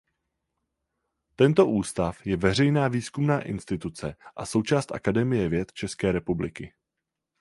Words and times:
Tento 1.35 1.65
ústav 1.67 2.27
je 2.27 2.37
veřejná 2.37 2.87
výzkumná 2.87 3.41
instituce 3.41 4.15
a 4.35 4.45
součást 4.45 4.91
Akademie 4.91 5.49
věd 5.49 5.73
České 5.73 6.11
republiky. 6.11 6.73